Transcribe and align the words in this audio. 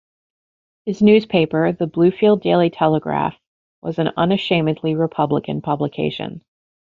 His 0.83 1.03
newspaper, 1.03 1.73
the 1.73 1.85
Bluefield 1.87 2.41
Daily 2.41 2.71
Telegraph, 2.71 3.37
was 3.83 3.99
an 3.99 4.09
unashamedly 4.17 4.95
Republican 4.95 5.61
publication. 5.61 6.41